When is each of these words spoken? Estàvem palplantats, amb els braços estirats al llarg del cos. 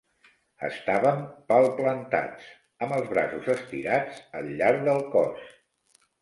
Estàvem 0.67 1.19
palplantats, 1.51 2.47
amb 2.87 2.95
els 2.97 3.11
braços 3.13 3.51
estirats 3.57 4.23
al 4.41 4.51
llarg 4.63 4.83
del 4.89 5.05
cos. 5.19 5.47